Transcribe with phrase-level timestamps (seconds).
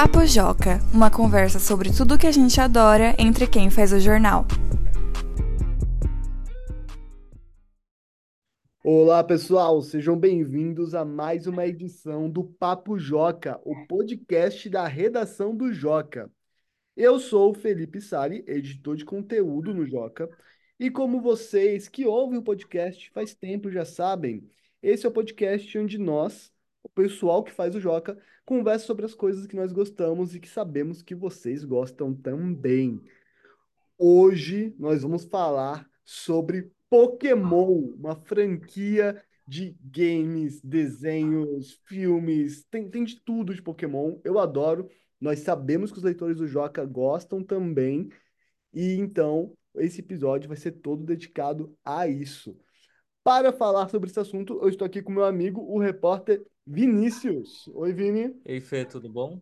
[0.00, 4.46] Papo Joca, uma conversa sobre tudo que a gente adora entre quem faz o jornal.
[8.84, 15.52] Olá, pessoal, sejam bem-vindos a mais uma edição do Papo Joca, o podcast da redação
[15.52, 16.30] do Joca.
[16.96, 20.30] Eu sou o Felipe Sali, editor de conteúdo no Joca,
[20.78, 24.48] e como vocês que ouvem o podcast faz tempo já sabem,
[24.80, 26.52] esse é o podcast onde nós,
[26.88, 30.48] o pessoal que faz o Joca, conversa sobre as coisas que nós gostamos e que
[30.48, 33.00] sabemos que vocês gostam também.
[33.96, 43.20] Hoje nós vamos falar sobre Pokémon, uma franquia de games, desenhos, filmes, tem, tem de
[43.20, 44.18] tudo de Pokémon.
[44.24, 44.88] Eu adoro.
[45.20, 48.08] Nós sabemos que os leitores do Joca gostam também.
[48.72, 52.56] E então, esse episódio vai ser todo dedicado a isso.
[53.22, 57.66] Para falar sobre esse assunto, eu estou aqui com meu amigo, o repórter Vinícius.
[57.68, 58.38] Oi, Vini.
[58.44, 59.40] Ei, Fê, tudo bom?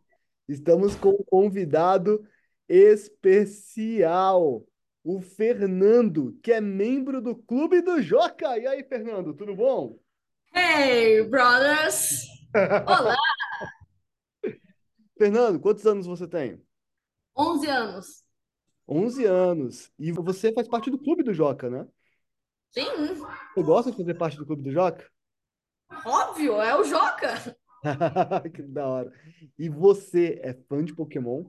[0.49, 2.25] Estamos com um convidado
[2.69, 4.65] especial,
[5.03, 8.57] o Fernando, que é membro do Clube do Joca.
[8.57, 9.99] E aí, Fernando, tudo bom?
[10.55, 12.27] Hey, brothers!
[12.87, 13.17] Olá!
[15.19, 16.63] Fernando, quantos anos você tem?
[17.37, 18.25] 11 anos.
[18.87, 19.91] 11 anos.
[19.99, 21.89] E você faz parte do Clube do Joca, né?
[22.71, 22.87] Sim,
[23.53, 25.11] Você gosta de fazer parte do Clube do Joca?
[26.05, 27.57] Óbvio, é o Joca.
[28.53, 29.13] Que da hora.
[29.59, 31.45] E você é fã de Pokémon?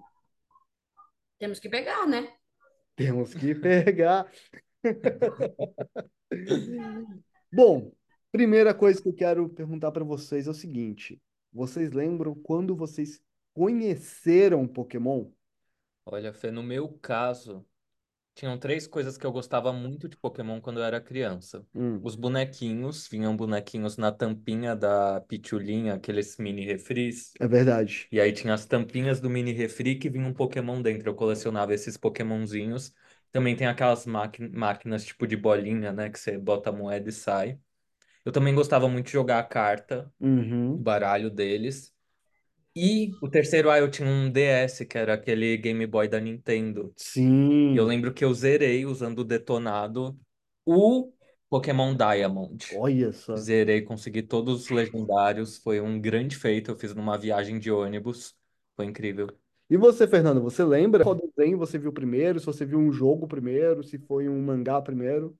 [1.40, 2.32] Temos que pegar, né?
[2.96, 4.32] Temos que pegar.
[7.52, 7.92] Bom,
[8.32, 13.20] primeira coisa que eu quero perguntar para vocês é o seguinte: vocês lembram quando vocês
[13.54, 15.32] conheceram Pokémon?
[16.06, 17.66] Olha, Fê, no meu caso,
[18.38, 21.66] tinham três coisas que eu gostava muito de Pokémon quando eu era criança.
[21.74, 27.38] Hum, Os bonequinhos, vinham bonequinhos na tampinha da pitulinha, aqueles mini refris.
[27.40, 28.12] é verdade.
[28.12, 31.10] E aí tinha as tampinhas do mini refri que vinha um Pokémon dentro.
[31.10, 32.94] Eu colecionava esses Pokémonzinhos.
[33.32, 36.10] Também tem aquelas máqui- máquinas tipo de bolinha, né?
[36.10, 37.60] Que você bota a moeda e sai.
[38.26, 40.14] Eu também gostava muito de jogar a carta,
[40.72, 40.80] o Uhum.
[40.80, 41.94] baralho deles.
[42.80, 46.94] E o terceiro, ah, eu tinha um DS, que era aquele Game Boy da Nintendo.
[47.16, 47.88] E eu Sim.
[47.88, 50.16] lembro que eu zerei usando o detonado
[50.64, 51.12] o
[51.50, 52.78] Pokémon Diamond.
[52.78, 53.36] Olha só.
[53.36, 55.58] Zerei, consegui todos os legendários.
[55.58, 56.70] Foi um grande feito.
[56.70, 58.36] Eu fiz numa viagem de ônibus.
[58.76, 59.28] Foi incrível.
[59.68, 62.40] E você, Fernando, você lembra qual desenho você viu primeiro?
[62.40, 65.36] Se você viu um jogo primeiro, se foi um mangá primeiro?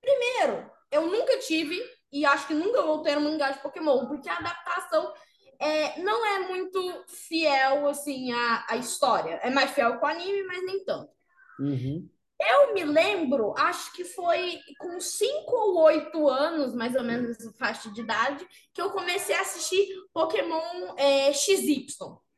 [0.00, 1.78] Primeiro, eu nunca tive
[2.10, 5.12] e acho que nunca vou ter um mangá de Pokémon, porque a adaptação
[5.58, 9.40] é, não é muito fiel assim à, à história.
[9.42, 11.10] É mais fiel com o anime, mas nem tanto.
[11.58, 12.08] Uhum.
[12.40, 17.90] Eu me lembro, acho que foi com 5 ou 8 anos, mais ou menos faixa
[17.90, 21.86] de idade, que eu comecei a assistir Pokémon é, XY.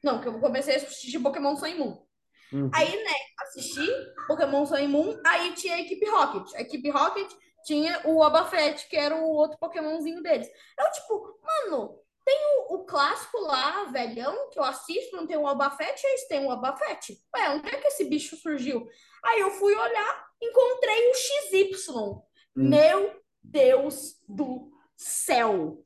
[0.03, 2.03] Não, que eu comecei a assistir Pokémon Sun e Moon.
[2.51, 2.71] Uhum.
[2.73, 3.87] Aí, né, assisti
[4.27, 6.55] Pokémon Sun e Moon, aí tinha a equipe Rocket.
[6.55, 7.31] A equipe Rocket
[7.65, 10.49] tinha o Obafet, que era o outro Pokémonzinho deles.
[10.79, 15.45] Eu, tipo, mano, tem o, o clássico lá, velhão, que eu assisto, não tem o
[15.45, 17.21] Obafet, eles têm o Obafet.
[17.35, 18.87] Ué, onde é que esse bicho surgiu?
[19.25, 21.93] Aí eu fui olhar, encontrei o XY.
[21.93, 22.23] Hum.
[22.55, 25.85] Meu Deus do céu!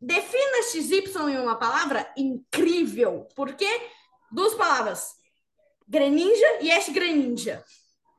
[0.00, 3.28] Defina XY em uma palavra incrível.
[3.36, 3.70] Por quê?
[4.32, 5.12] Duas palavras.
[5.86, 7.62] Greninja e Ash Greninja.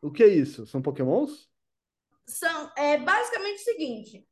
[0.01, 0.67] O que é isso?
[0.67, 1.49] São Pokémons?
[2.27, 4.27] São é, basicamente o seguinte: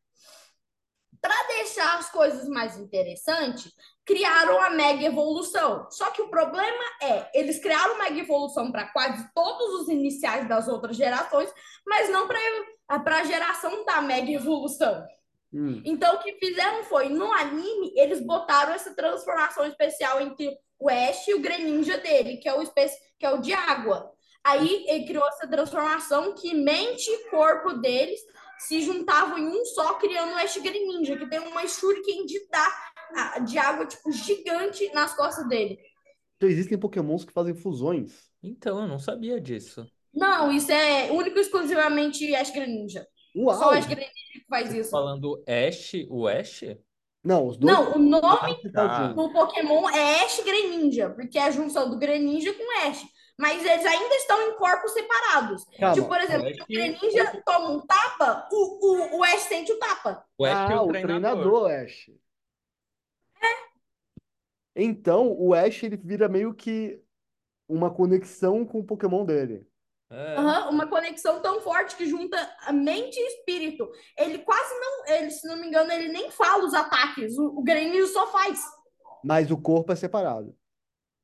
[1.72, 3.72] deixar as coisas mais interessantes,
[4.06, 5.88] criaram a Mega Evolução.
[5.90, 10.68] Só que o problema é, eles criaram Mega Evolução para quase todos os iniciais das
[10.68, 11.52] outras gerações,
[11.88, 15.06] mas não para a geração da Mega Evolução.
[15.54, 15.82] Hum.
[15.86, 21.28] Então, o que fizeram foi, no anime, eles botaram essa transformação especial entre o Ash
[21.28, 24.12] e o Greninja dele, que é o, espe- que é o de água.
[24.44, 28.20] Aí ele criou essa transformação que mente e corpo deles
[28.62, 33.40] se juntavam em um só, criando o Ash Greninja, que tem uma shuriken de, da,
[33.40, 35.80] de água tipo, gigante nas costas dele.
[36.38, 38.30] Então existem Pokémons que fazem fusões.
[38.42, 39.86] Então, eu não sabia disso.
[40.14, 43.08] Não, isso é único e exclusivamente Ash Greninja.
[43.34, 43.70] Só Uau!
[43.70, 44.92] o Ash Greninja que faz isso.
[44.92, 46.64] Falando Ash, o Ash?
[47.24, 49.08] Não, os dois Não, o nome que tá tá.
[49.14, 53.04] do Pokémon é Ash Greninja, porque é a junção do Greninja com Ash.
[53.42, 55.66] Mas eles ainda estão em corpos separados.
[55.80, 55.96] Calma.
[55.96, 58.86] Tipo, por exemplo, Ash- se o Greninja toma um tapa, o,
[59.16, 60.24] o, o Ash sente o tapa.
[60.38, 61.12] O Ash é Ah, o o treinador.
[61.42, 62.12] treinador Ash.
[64.76, 67.02] Então, o Ash ele vira meio que
[67.68, 69.68] uma conexão com o Pokémon dele.
[70.10, 70.36] É.
[70.36, 73.90] Aham, uma conexão tão forte que junta a mente e espírito.
[74.18, 77.38] Ele quase não, ele, se não me engano, ele nem fala os ataques.
[77.38, 78.62] O, o Greninja só faz.
[79.24, 80.56] Mas o corpo é separado.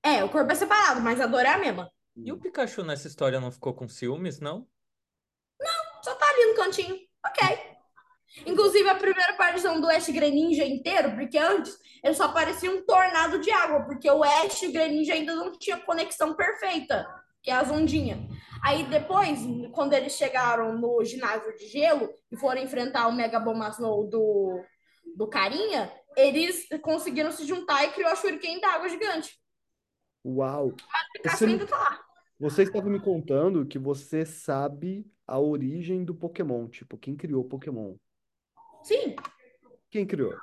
[0.04, 1.92] É, o corpo é separado, mas a dor é a mesma.
[2.18, 4.68] E o Pikachu nessa história não ficou com ciúmes, não?
[6.04, 6.96] Só tá ali no cantinho.
[7.26, 7.78] Ok.
[8.46, 13.40] Inclusive, a primeira aparição do Ash Greninja inteiro, porque antes ele só parecia um tornado
[13.40, 17.08] de água, porque o Ash Greninja ainda não tinha conexão perfeita,
[17.42, 18.20] que é as ondinhas.
[18.64, 19.40] Aí depois,
[19.74, 24.64] quando eles chegaram no ginásio de gelo e foram enfrentar o Mega Bomasnow do,
[25.16, 29.40] do Carinha, eles conseguiram se juntar e criou a Shuriken d'água gigante.
[30.26, 30.68] Uau!
[30.70, 30.76] O
[31.14, 32.07] Pikachu Você- ainda tá lá.
[32.40, 37.48] Você estava me contando que você sabe a origem do Pokémon, tipo, quem criou o
[37.48, 37.96] Pokémon?
[38.84, 39.16] Sim,
[39.90, 40.42] Quem criou?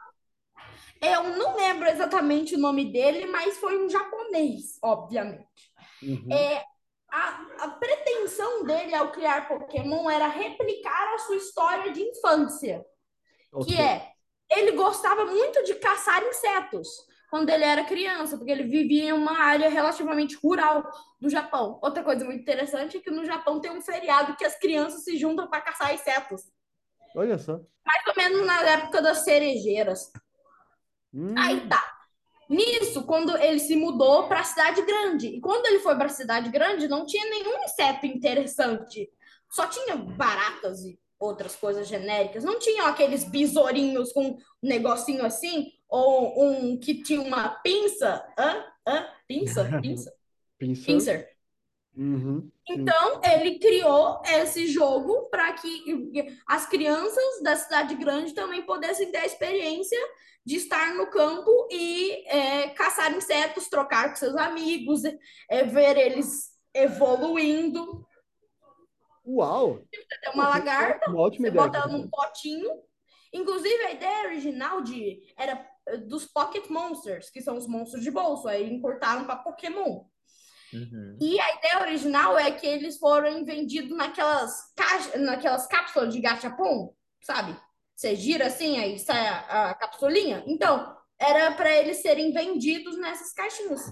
[1.00, 5.72] eu não lembro exatamente o nome dele, mas foi um japonês, obviamente.
[6.02, 6.48] Uhum.
[6.48, 6.64] É,
[7.10, 12.84] a, a pretensão dele ao criar Pokémon era replicar a sua história de infância,
[13.52, 13.70] Ok.
[13.70, 14.12] que é
[14.50, 16.88] ele gostava muito de caçar insetos
[17.34, 20.88] quando ele era criança, porque ele vivia em uma área relativamente rural
[21.20, 21.80] do Japão.
[21.82, 25.18] Outra coisa muito interessante é que no Japão tem um feriado que as crianças se
[25.18, 26.42] juntam para caçar insetos,
[27.12, 27.60] Olha só.
[27.84, 30.12] mais ou menos na época das cerejeiras.
[31.12, 31.82] Hum, Aí tá.
[32.48, 35.26] Nisso, quando ele se mudou para a cidade grande.
[35.26, 39.10] E quando ele foi para a cidade grande, não tinha nenhum inseto interessante.
[39.50, 42.44] Só tinha baratas e outras coisas genéricas.
[42.44, 48.26] Não tinham aqueles besourinhos com um negocinho assim, ou um que tinha uma pinça.
[48.38, 48.64] Hã?
[48.86, 49.08] Hã?
[49.28, 49.64] Pinça?
[49.80, 50.12] Pinça?
[50.58, 50.86] pincer.
[50.86, 51.34] Pincer.
[51.96, 52.50] Uhum.
[52.68, 59.18] Então, ele criou esse jogo para que as crianças da cidade grande também pudessem ter
[59.18, 59.98] a experiência
[60.44, 65.02] de estar no campo e é, caçar insetos, trocar com seus amigos,
[65.48, 68.04] é, ver eles evoluindo.
[69.24, 69.80] Uau!
[69.90, 71.64] Tem uma lagarta, Uma ótima você ideia.
[71.66, 72.70] bota ela num potinho.
[73.32, 75.56] Inclusive, a ideia original de era
[76.06, 80.04] dos Pocket Monsters, que são os monstros de bolso, aí encurtaram para Pokémon.
[80.72, 81.18] Uhum.
[81.20, 86.94] E a ideia original é que eles foram vendidos naquelas, caixa, naquelas cápsulas de gachapon,
[87.22, 87.56] sabe?
[87.94, 90.42] Você gira assim, aí sai a, a capsulinha.
[90.46, 93.82] Então, era para eles serem vendidos nessas caixinhas.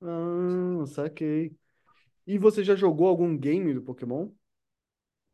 [0.00, 1.54] Ah, saquei.
[2.26, 4.30] E você já jogou algum game do Pokémon?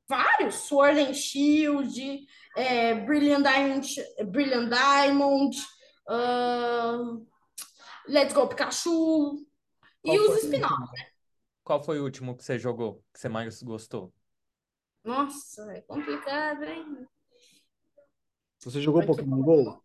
[0.08, 2.26] Vários, Sword and Shield,
[2.56, 3.94] é, Brilliant Diamond,
[4.26, 5.56] Brilliant Diamond
[6.08, 6.98] ah,
[8.08, 9.46] Let's Go Pikachu
[10.02, 10.78] Qual e os spin-offs.
[10.78, 11.12] último?
[11.64, 14.12] Qual foi o último que você jogou, que você mais gostou?
[15.04, 17.06] Nossa, é complicado, hein?
[18.60, 19.08] Você jogou Aqui.
[19.08, 19.82] Pokémon Go?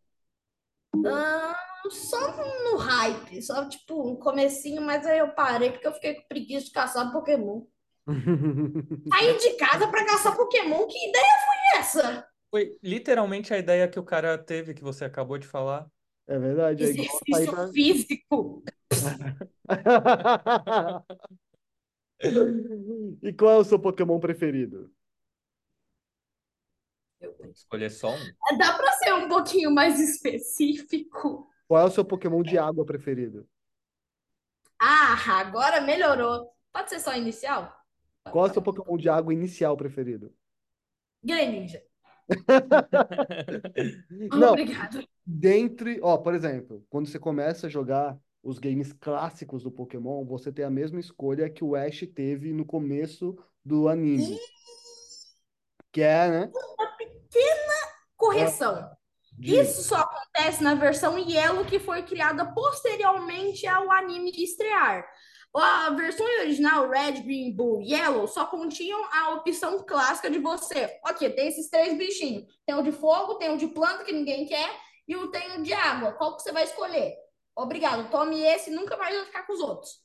[1.06, 1.56] Ah,
[1.90, 2.20] só
[2.64, 6.66] no hype, só tipo no comecinho, mas aí eu parei porque eu fiquei com preguiça
[6.66, 7.66] de caçar Pokémon.
[9.10, 12.28] Sair de casa pra caçar Pokémon, que ideia foi essa?
[12.50, 15.90] Foi literalmente a ideia que o cara teve, que você acabou de falar.
[16.28, 17.72] É verdade, é Exercício pra...
[17.72, 18.64] físico.
[23.22, 24.92] E qual é o seu Pokémon preferido?
[27.52, 28.58] Escolher só um.
[28.58, 31.50] Dá pra ser um pouquinho mais específico?
[31.68, 33.48] Qual é o seu Pokémon de água preferido?
[34.80, 36.54] Ah, agora melhorou.
[36.72, 37.76] Pode ser só inicial?
[38.32, 40.34] Qual é o seu Pokémon de água inicial preferido?
[41.24, 41.84] Greninja.
[44.32, 45.08] Não, Obrigado.
[45.26, 50.52] dentre, ó, por exemplo, quando você começa a jogar os games clássicos do Pokémon, você
[50.52, 54.38] tem a mesma escolha que o Ash teve no começo do anime.
[55.92, 56.52] Que é, né?
[58.16, 58.90] Correção.
[59.34, 65.06] de- Isso só acontece na versão Yellow que foi criada posteriormente ao anime estrear.
[65.56, 71.00] A versão original, Red, Green, Blue, Yellow, só continham a opção clássica de você.
[71.06, 72.46] Ok, tem esses três bichinhos.
[72.66, 74.70] Tem o de fogo, tem o de planta que ninguém quer
[75.08, 76.14] e o tem o de água.
[76.14, 77.16] Qual que você vai escolher?
[77.56, 80.00] Obrigado, tome esse, nunca mais vai ficar com os outros.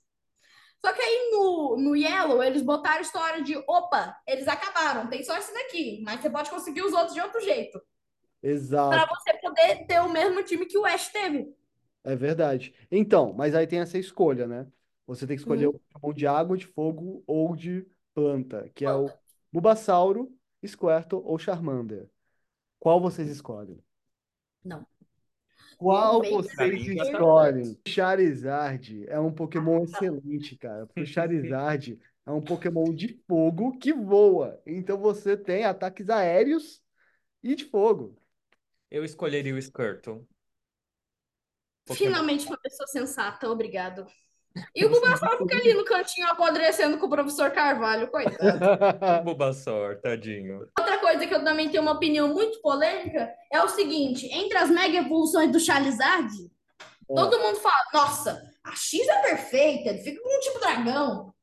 [0.84, 5.22] Só que aí no, no Yellow, eles botaram a história de, opa, eles acabaram, tem
[5.24, 7.80] só esse daqui, mas você pode conseguir os outros de outro jeito
[8.88, 11.52] para Exato, você poder ter o mesmo time que o Ash teve.
[12.04, 12.74] é verdade.
[12.90, 14.66] Então, mas aí tem essa escolha, né?
[15.06, 15.74] Você tem que escolher Uhum.
[15.74, 19.10] o Pokémon de água, de fogo ou de planta, que é o.
[19.52, 20.34] Bulbasauro,
[20.66, 22.08] Squirtle ou Charmander.
[22.78, 23.78] Qual vocês escolhem?
[24.64, 24.86] Não.
[25.76, 26.66] Qual vocês tá
[27.04, 27.78] escolhem?
[27.86, 30.86] Charizard é um Pokémon excelente, cara.
[30.86, 34.60] Porque o Charizard é um Pokémon de fogo que voa.
[34.64, 36.80] Então você tem ataques aéreos
[37.42, 38.16] e de fogo.
[38.90, 40.26] Eu escolheria o Squirtle.
[41.84, 41.98] Pokémon.
[42.10, 44.06] Finalmente uma pessoa sensata, obrigado.
[44.74, 48.38] E o Bulbasaur fica ali no cantinho apodrecendo com o professor Carvalho, coitado.
[49.24, 50.68] Bulbasaur, tadinho.
[50.78, 54.70] Outra coisa que eu também tenho uma opinião muito polêmica é o seguinte: entre as
[54.70, 56.50] mega evoluções do Charizard,
[57.06, 61.34] todo mundo fala, nossa, A X é perfeita, ele fica com um tipo dragão.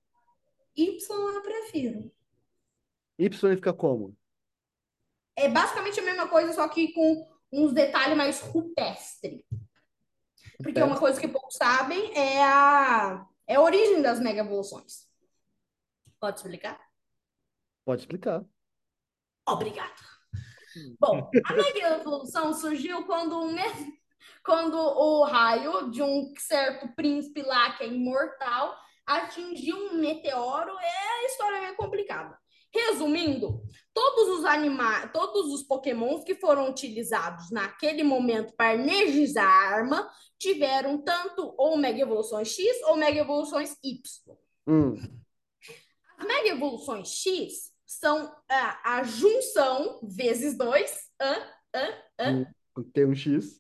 [0.75, 0.98] Y
[1.36, 2.12] eu prefiro.
[3.18, 4.16] Y fica como?
[5.36, 9.46] É basicamente a mesma coisa, só que com uns detalhes mais rupestre.
[10.62, 15.08] Porque uma coisa que poucos sabem é a, é a origem das mega evoluções.
[16.20, 16.80] Pode explicar?
[17.86, 18.46] Pode explicar.
[19.48, 20.01] Obrigado.
[21.00, 23.56] Bom, a mega evolução surgiu quando, um,
[24.44, 30.78] quando o raio de um certo príncipe lá, que é imortal, atingiu um meteoro.
[30.78, 32.38] É a história é meio complicada.
[32.72, 33.63] Resumindo,
[34.00, 40.10] todos os animais, todos os pokémons que foram utilizados naquele momento para energizar a arma
[40.38, 44.01] tiveram tanto ou Mega Evoluções X ou Mega Evoluções Y.
[44.65, 44.96] Hum.
[46.18, 51.10] As Mega Evoluções X são a, a junção vezes dois.
[51.22, 51.36] Hã?
[51.75, 52.03] Hã?
[52.18, 52.53] Hã?
[52.94, 53.60] Tem um X.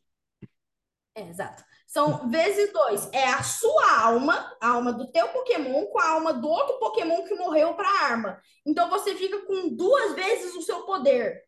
[1.15, 1.65] É, exato.
[1.89, 3.09] São vezes dois.
[3.11, 7.23] É a sua alma, a alma do teu Pokémon, com a alma do outro Pokémon
[7.23, 8.39] que morreu para a arma.
[8.63, 11.41] Então você fica com duas vezes o seu poder.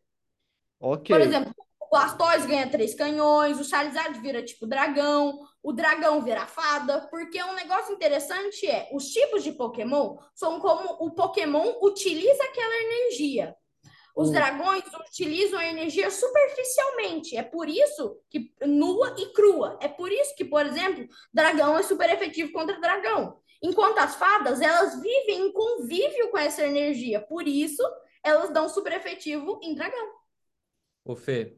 [0.79, 1.15] Ok.
[1.15, 6.47] Por exemplo, o Blastoise ganha três canhões, o Charizard vira tipo dragão, o dragão vira
[6.47, 12.43] fada, porque um negócio interessante é, os tipos de Pokémon são como o Pokémon utiliza
[12.45, 13.55] aquela energia.
[14.15, 14.31] Os Hum.
[14.31, 17.35] dragões utilizam a energia superficialmente.
[17.37, 19.77] É por isso que nua e crua.
[19.81, 23.39] É por isso que, por exemplo, dragão é super efetivo contra dragão.
[23.61, 27.21] Enquanto as fadas, elas vivem em convívio com essa energia.
[27.21, 27.83] Por isso,
[28.23, 30.21] elas dão super efetivo em dragão.
[31.03, 31.57] Ô Fê,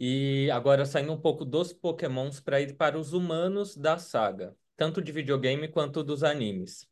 [0.00, 5.02] e agora saindo um pouco dos Pokémons para ir para os humanos da saga, tanto
[5.02, 6.88] de videogame quanto dos animes.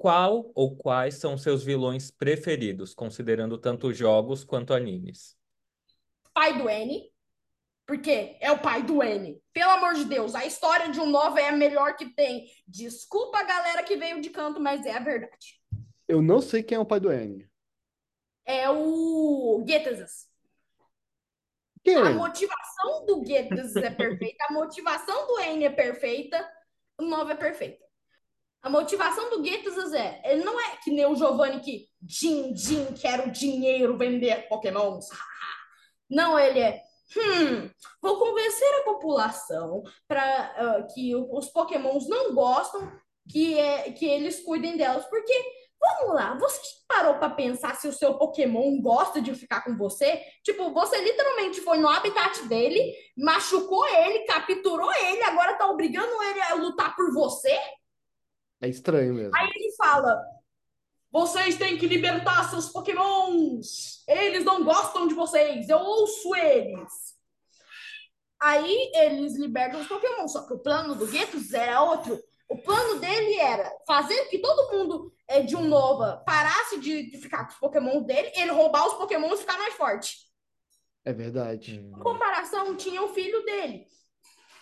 [0.00, 5.36] Qual ou quais são seus vilões preferidos, considerando tanto jogos quanto animes?
[6.32, 7.12] Pai do N.
[7.86, 9.38] Porque é o pai do N.
[9.52, 12.46] Pelo amor de Deus, a história de um Nova é a melhor que tem.
[12.66, 15.60] Desculpa a galera que veio de canto, mas é a verdade.
[16.08, 17.46] Eu não sei quem é o pai do N.
[18.46, 20.30] É o Getazes.
[21.84, 26.50] Quem A motivação do Guedes é perfeita, a motivação do N é perfeita,
[26.98, 27.89] o Nova é perfeita.
[28.62, 32.92] A motivação do Guedes é, ele não é que nem o Giovanni que din, din,
[32.94, 35.06] quero dinheiro, vender pokémons.
[36.08, 36.82] Não, ele é,
[37.16, 37.70] hum,
[38.02, 42.90] vou convencer a população para que o- os pokémons não gostam
[43.30, 45.32] que, é, que eles cuidem delas, porque
[45.82, 50.22] Vamos lá, você parou para pensar se o seu Pokémon gosta de ficar com você?
[50.44, 56.40] Tipo, você literalmente foi no habitat dele, machucou ele, capturou ele, agora tá obrigando ele
[56.42, 57.58] a lutar por você?
[58.60, 59.36] É estranho mesmo.
[59.36, 60.20] Aí ele fala:
[61.10, 64.04] Vocês têm que libertar seus Pokémons!
[64.06, 67.10] Eles não gostam de vocês, eu ouço eles.
[68.40, 72.18] Aí eles libertam os Pokémon, só que o plano do Getos era outro.
[72.48, 77.18] O plano dele era fazer que todo mundo é, de um Nova parasse de, de
[77.18, 80.16] ficar com os Pokémon dele, ele roubar os Pokémon e ficar mais forte.
[81.04, 81.76] É verdade.
[81.76, 83.86] Em comparação, tinha o filho dele,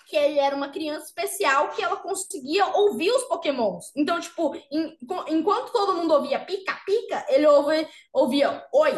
[0.08, 3.92] que ele era uma criança especial que ela conseguia ouvir os Pokémons.
[3.94, 4.96] Então, tipo, em-
[5.28, 8.92] enquanto todo mundo ouvia pica-pica, ele ouvia, ouvia oi.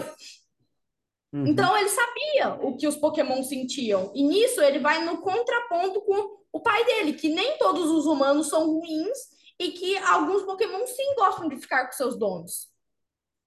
[1.33, 1.47] Uhum.
[1.49, 4.13] Então ele sabia o que os Pokémon sentiam.
[4.15, 8.49] E nisso ele vai no contraponto com o pai dele, que nem todos os humanos
[8.49, 9.19] são ruins
[9.59, 12.71] e que alguns Pokémon sim gostam de ficar com seus donos.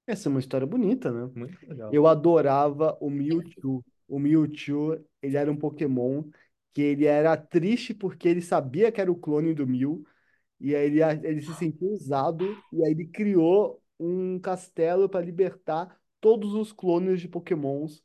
[0.05, 1.29] Essa é uma história bonita, né?
[1.34, 1.93] Muito legal.
[1.93, 3.84] Eu adorava o Mewtwo.
[4.08, 6.24] O Mewtwo, ele era um Pokémon
[6.74, 10.06] que ele era triste porque ele sabia que era o clone do Mew
[10.60, 16.00] e aí ele, ele se sentiu usado e aí ele criou um castelo para libertar
[16.20, 18.01] todos os clones de Pokémons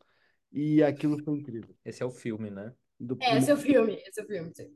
[0.53, 1.75] e aquilo foi incrível.
[1.85, 2.73] Esse é o filme, né?
[2.99, 4.55] Do É, esse é o filme, esse é o filme.
[4.55, 4.71] sim.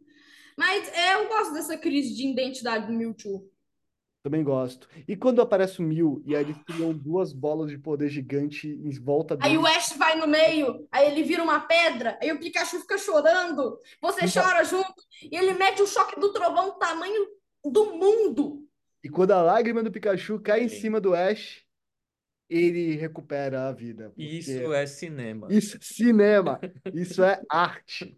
[0.57, 3.51] Mas é, eu gosto dessa crise de identidade do Mewtwo.
[4.23, 4.89] Também gosto.
[5.09, 8.91] E quando aparece o Mew e aí eles criam duas bolas de poder gigante em
[9.01, 9.57] volta Aí dele.
[9.59, 13.79] o Ash vai no meio, aí ele vira uma pedra, aí o Pikachu fica chorando,
[14.01, 14.95] você Então- chora junto,
[15.31, 17.27] e ele mete o choque do trovão do tamanho
[17.65, 18.65] do mundo.
[19.03, 21.65] E quando a lágrima do Pikachu cai em cima do Ash,
[22.49, 24.13] ele recupera a vida.
[24.17, 25.49] Isso é cinema.
[25.51, 26.61] Isso é cinema.
[26.95, 28.17] Isso é arte.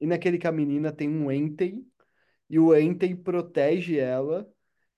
[0.00, 1.82] E naquele que a menina tem um Entei,
[2.48, 4.48] e o Entei protege ela,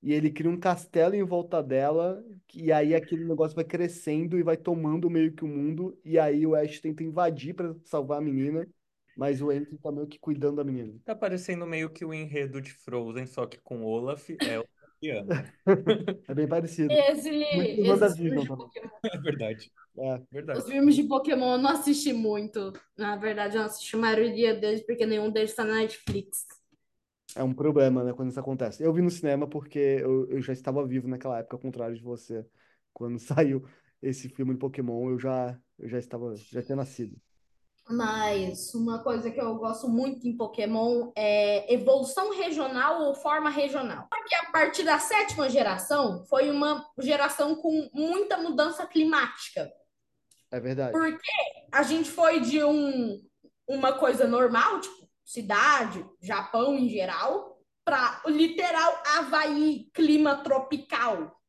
[0.04, 2.22] e ele cria um castelo em volta dela,
[2.54, 6.46] e aí aquele negócio vai crescendo e vai tomando meio que o mundo, e aí
[6.46, 8.68] o Ash tenta invadir para salvar a menina,
[9.16, 10.92] mas o Entei tá meio que cuidando da menina.
[11.06, 14.64] Tá parecendo meio que o enredo de Frozen, só que com Olaf é o.
[16.28, 16.92] É bem parecido.
[16.92, 18.48] Esse, Muito esses filmes de.
[18.48, 19.72] Pokémon, É verdade.
[19.98, 20.14] É.
[20.14, 20.64] os Verdade.
[20.64, 22.72] filmes de Pokémon eu não assisti muito.
[22.96, 26.46] Na verdade, eu não assisti a maioria deles, porque nenhum deles tá na Netflix.
[27.36, 28.82] É um problema, né, quando isso acontece.
[28.82, 32.02] Eu vi no cinema porque eu, eu já estava vivo naquela época, ao contrário de
[32.02, 32.46] você.
[32.92, 33.66] Quando saiu
[34.00, 37.16] esse filme de Pokémon, eu já, eu já estava, já tinha nascido.
[37.88, 44.06] Mas uma coisa que eu gosto muito em Pokémon é evolução regional ou forma regional.
[44.08, 49.70] Porque a partir da sétima geração foi uma geração com muita mudança climática.
[50.50, 50.92] É verdade.
[50.92, 51.32] Porque
[51.72, 53.20] a gente foi de um,
[53.68, 61.40] uma coisa normal, tipo cidade, Japão em geral, para o literal Havaí, clima tropical.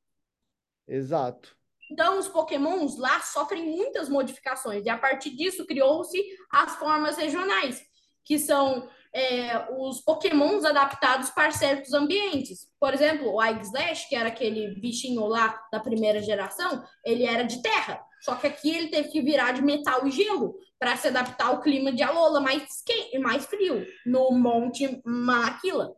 [0.87, 1.55] Exato.
[1.91, 6.19] Então, os pokémons lá sofrem muitas modificações, e a partir disso criou-se
[6.51, 7.81] as formas regionais,
[8.23, 12.67] que são é, os pokémons adaptados para certos ambientes.
[12.79, 17.61] Por exemplo, o Aigslash, que era aquele bichinho lá da primeira geração, ele era de
[17.61, 18.03] terra.
[18.21, 21.61] Só que aqui ele teve que virar de metal e gelo para se adaptar ao
[21.61, 25.93] clima de Alola mais, quente, mais frio, no Monte Maquila.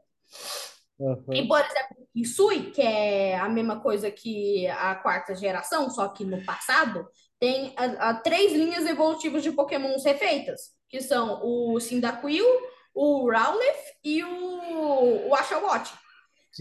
[0.99, 1.33] Uhum.
[1.33, 6.23] E, por exemplo, Isui, que é a mesma coisa que a quarta geração, só que
[6.23, 7.07] no passado,
[7.39, 12.45] tem a, a três linhas evolutivas de Pokémon refeitas, que são o Cyndaquil,
[12.93, 15.93] o Rowlet e o, o Oshawott.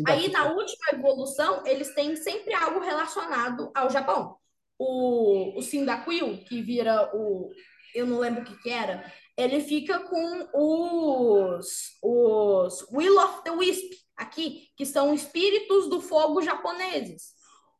[0.06, 4.36] Aí, na última evolução, eles têm sempre algo relacionado ao Japão.
[4.78, 7.50] O, o Cyndaquil, que vira o...
[7.96, 9.10] Eu não lembro o que que era.
[9.36, 16.42] Ele fica com os, os Will of the Wisp, aqui, que são espíritos do fogo
[16.42, 17.34] japoneses.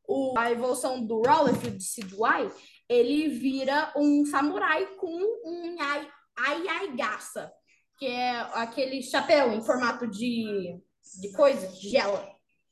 [0.09, 2.51] O, a evolução do Rowlet de Sidwai,
[2.89, 7.53] ele vira um samurai com um ai, ai, ai gaça,
[7.99, 10.79] que é aquele chapéu em formato de,
[11.21, 12.27] de coisa, de gela.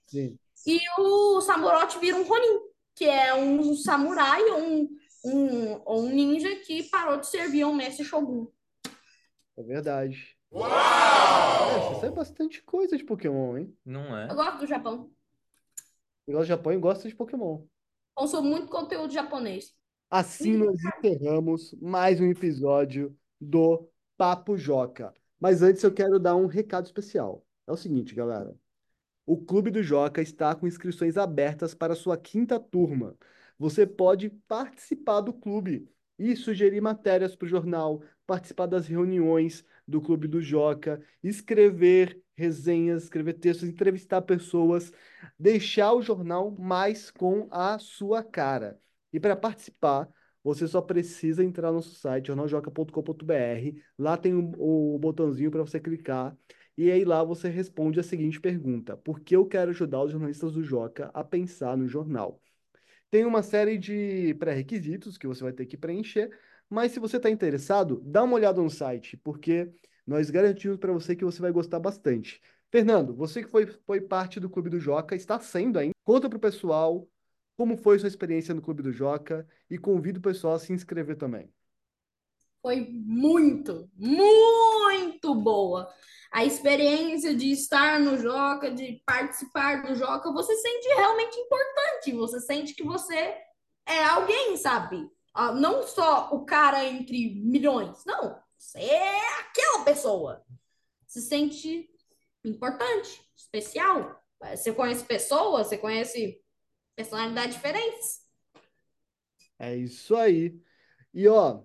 [0.07, 0.39] Sim.
[0.67, 2.61] E o Samurott vira um Ronin,
[2.95, 4.89] que é um samurai um,
[5.25, 8.47] um, um ninja que parou de servir ao mestre Shogun.
[9.57, 10.37] É verdade.
[10.53, 13.77] É, você sabe bastante coisa de Pokémon, hein?
[13.85, 14.31] Não é?
[14.31, 15.11] Eu gosto do Japão.
[16.27, 17.65] Eu gosto do Japão e gosto de Pokémon.
[18.15, 19.75] Consumo muito conteúdo japonês.
[20.11, 25.13] Assim nós encerramos mais um episódio do Papo Joca.
[25.41, 27.45] Mas antes eu quero dar um recado especial.
[27.67, 28.55] É o seguinte, galera.
[29.27, 33.17] O Clube do Joca está com inscrições abertas para a sua quinta turma.
[33.59, 35.89] Você pode participar do clube
[36.19, 43.05] e sugerir matérias para o jornal, participar das reuniões do Clube do Joca, escrever resenhas,
[43.05, 44.93] escrever textos, entrevistar pessoas,
[45.39, 48.81] deixar o jornal mais com a sua cara.
[49.13, 50.09] E para participar,
[50.43, 53.79] você só precisa entrar no nosso site, jornaljoca.com.br.
[53.99, 56.37] Lá tem o, o botãozinho para você clicar.
[56.77, 60.53] E aí lá você responde a seguinte pergunta: Por que eu quero ajudar os jornalistas
[60.53, 62.43] do Joca a pensar no jornal?
[63.15, 66.37] Tem uma série de pré-requisitos que você vai ter que preencher,
[66.69, 69.73] mas se você está interessado, dá uma olhada no site, porque
[70.05, 72.43] nós garantimos para você que você vai gostar bastante.
[72.73, 75.95] Fernando, você que foi, foi parte do Clube do Joca, está sendo ainda.
[76.03, 77.09] Conta para o pessoal
[77.57, 81.15] como foi sua experiência no Clube do Joca e convido o pessoal a se inscrever
[81.15, 81.49] também.
[82.65, 85.87] Foi muito, muito boa.
[86.33, 92.13] A experiência de estar no Joca, de participar do Joca, você sente realmente importante.
[92.13, 93.37] Você sente que você
[93.85, 95.07] é alguém, sabe?
[95.35, 98.03] Ah, Não só o cara entre milhões.
[98.07, 100.43] Não, você é aquela pessoa.
[101.07, 101.87] Se sente
[102.43, 104.19] importante, especial.
[104.41, 106.43] Você conhece pessoas, você conhece
[106.97, 108.23] personalidades diferentes.
[109.59, 110.59] É isso aí.
[111.13, 111.63] E ó,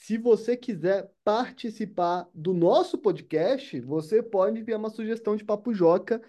[0.00, 6.22] se você quiser participar do nosso podcast, você pode enviar uma sugestão de Papo Joca.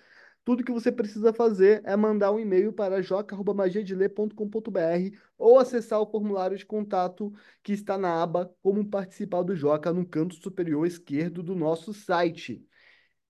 [0.44, 6.58] Tudo que você precisa fazer é mandar um e-mail para joca.magiadeler.com.br ou acessar o formulário
[6.58, 7.32] de contato
[7.64, 12.66] que está na aba Como Participar do Joca no canto superior esquerdo do nosso site.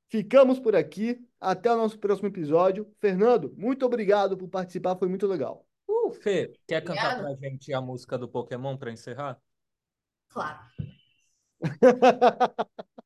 [0.08, 1.20] Ficamos por aqui.
[1.40, 2.90] Até o nosso próximo episódio.
[3.00, 5.68] Fernando, muito obrigado por participar, foi muito legal.
[5.88, 7.38] Uh, Fê, quer cantar Obrigada.
[7.38, 9.40] pra gente a música do Pokémon para encerrar?
[10.30, 10.60] Claro.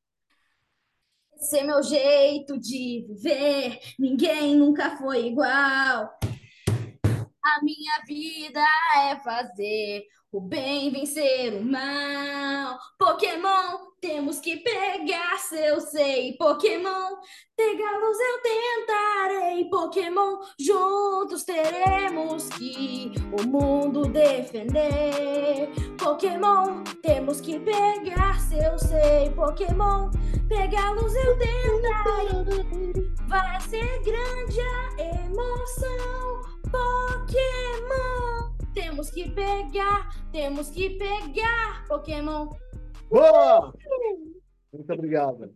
[1.35, 6.17] Esse é meu jeito de viver, ninguém nunca foi igual.
[7.45, 8.63] A minha vida
[8.95, 12.79] é fazer o bem vencer o mal.
[12.97, 16.37] Pokémon, temos que pegar seu sei.
[16.37, 17.17] Pokémon,
[17.55, 19.65] pegá-los eu tentarei.
[19.69, 25.69] Pokémon, juntos teremos que o mundo defender.
[25.99, 29.29] Pokémon, temos que pegar seu sei.
[29.31, 30.09] Pokémon,
[30.47, 33.11] pegá-los eu tentarei.
[33.27, 36.32] Vai ser grande a emoção.
[36.71, 41.85] Pokémon, temos que pegar, temos que pegar.
[41.87, 42.49] Pokémon,
[43.09, 43.71] Boa!
[44.73, 45.53] Muito obrigado.